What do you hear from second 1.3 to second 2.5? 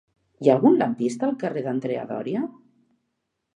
carrer d'Andrea Doria?